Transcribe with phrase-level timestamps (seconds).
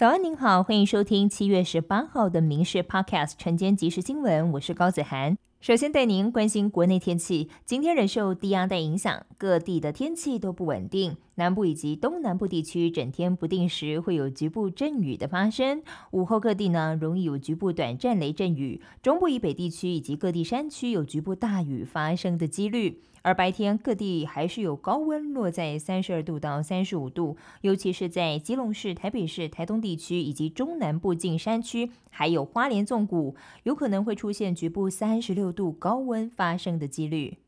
[0.00, 5.36] 早安，您好，欢迎收听七月十八号的《民事 Podcast》晨间即时新闻，我是高子涵。
[5.60, 11.18] 首先带您关心国内天气，今天仍受低压带影响，各地的天气都不稳定。
[11.40, 23.00] 南部以及东南部地区整天不定时会有局部阵雨的发生，午后各地呢容易有局部短暂雷阵雨，中部以北地区以及各地山区有局部大雨发生的几率。
[23.22, 37.38] 而白天各地还是有高温，落在三十二度到三十五度，尤其是在基隆市、台北市、台东地区以及中南部近山区，还有花莲纵谷，有可能会出现局部三十六度高温发生的几率。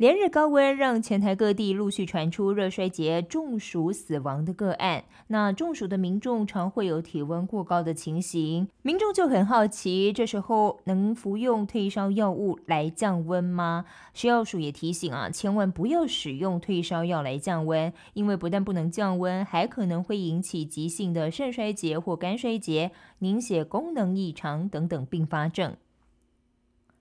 [0.00, 5.04] 连日高温让前台各地陆续传出热衰竭、中暑死亡的个案。
[5.26, 13.84] 那中暑的民众常会有体温过高的情形，民众就很好奇，这时候能服用退烧药物来降温吗？
[14.14, 25.76] 食药署也提醒啊，千万不要使用退烧药来降温，因为不但不能降温，还可能会引起急性的肾衰竭或肝衰竭、凝血功能异常等等并发症。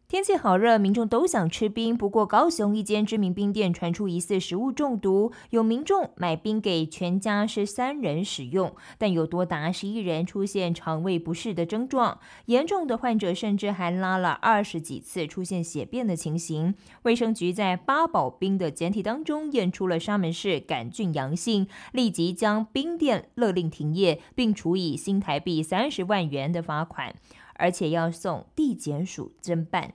[0.09, 1.95] 天气好热，民众都想吃冰。
[1.95, 16.73] 不过，高雄一间知名冰店传出疑似食物中毒，有民众买冰给全家十三人使用，但有多达十一人出现肠胃不适的症状，严重的患者甚至还拉了二十几次，出现血便的情形。
[17.03, 27.13] 卫生局在八宝冰的检体当中验出了沙门氏杆菌阳性，立即将冰店勒令停业，并处以新台币三十万元的罚款，
[27.53, 29.93] 而且要送地检署侦办。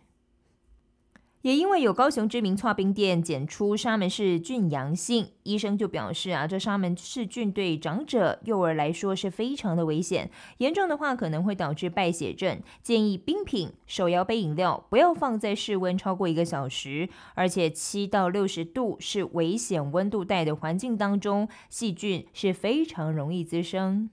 [1.45, 12.63] 也因为有高雄知名搓冰店检出沙门氏菌阳性，医生就表示啊，这沙门氏菌对长者、幼儿来说是非常的危险，严重的话可能会导致败血症。
[12.83, 24.09] 建议冰品、手摇杯饮料不要放在室温超过一个小时，而且七到六十度是危险温度带的环境当中，细菌是非常容易滋生。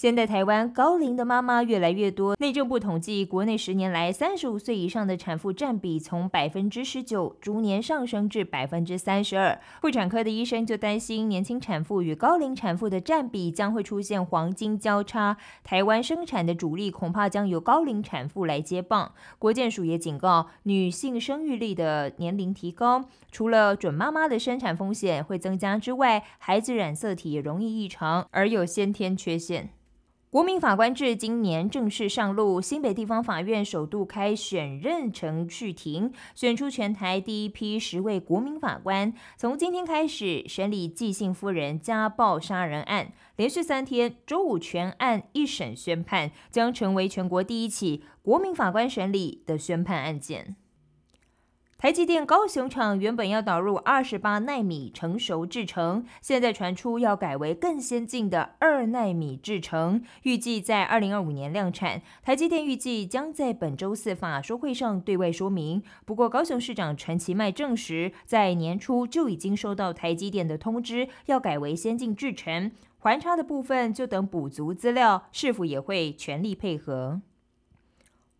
[0.00, 9.60] 现在台湾高龄的妈妈越来越多，内政部统计，国内十年来三十五岁以上的产妇占比从百分之十九逐年上升至百分之三十二。
[9.82, 19.12] 妇产科的医生就担心，年轻产妇与高龄产妇的占比将会出现黄金交叉，台湾生产的主力恐怕将由高龄产妇来接棒。
[19.38, 29.68] 国健署也警告，女性生育力的年龄提高，除了准妈妈的生产风险会增加之外，孩子染色体也容易异常，而有先天缺陷。
[30.30, 39.12] 国民法官制今年正式上路，新北地方法院首度开选任程序庭，选出全台第一批十位国民法官。
[39.36, 50.54] 从今天开始审理纪姓夫人家暴杀人案，连续三天，周五全案一审宣判，将成为全国第一起国民法官审理的宣判案件。
[51.80, 62.02] 台积电高雄厂原本要导入二十八纳米成熟制程，现在传出要改为更先进的二纳米制程，预计在二零二五年量产。
[62.22, 65.82] 台积电预计将在本周四法说会上对外说明。
[66.04, 77.22] 不过，高雄市长陈其迈证实，在年初就已经收到台积电的通知，要改为先进制程，环差的部分就等补足资料，是否也会全力配合。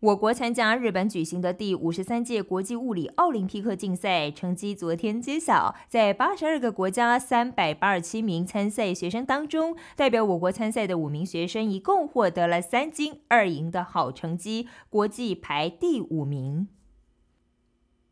[0.01, 16.67] 我国参加日本举行的第五十三届国际物理奥林匹克竞赛成绩昨天揭晓，在八十二个国家三百八十七名参赛学生当中，代表我国参赛的五名学生一共获得了三金二银的好成绩，国际排第五名。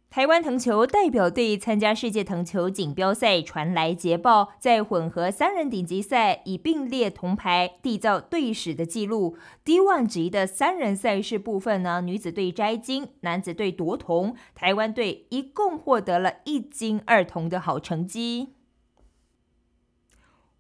[0.09, 9.38] 台湾藤球代表队参加世界藤球锦标赛，传来捷报，在混合三人顶级赛以并列铜牌缔造队史的纪录。
[9.64, 18.56] D1 级的三人赛事部分呢，女子队摘金，男子队夺铜，台湾队一共获得了一金二铜的好成绩。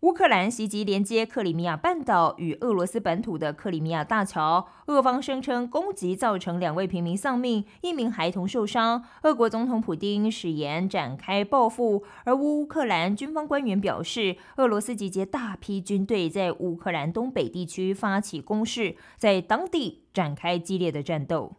[0.01, 9.03] 乌克兰袭击连接克里米亚半岛与俄罗斯本土的克里米亚大桥，俄方声称攻击造成两位平民丧命，一名孩童受伤。
[9.23, 21.55] 俄国总统普京誓言展开报复，而乌克兰军方官员表示，俄罗斯集结大批军队在乌克兰东北地区发起攻势，在当地展开激烈的战斗。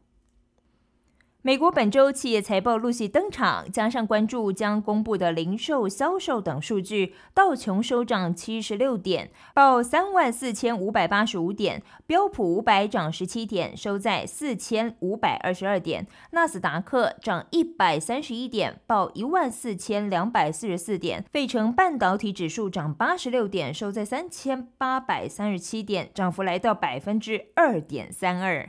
[1.42, 28.68] 美国本周企业财报陆续登场，加上关注将公布的零售销售等数据，道琼收涨七十六点，报三万四千五百八十五点；标普五百涨十七点，收在四千五百二十二点；纳斯达克涨一百三十一点，报一万四千两百四十四点；费城半导体指数涨八十六点，收在三千八百三十七点，涨幅来到百分之二点三二。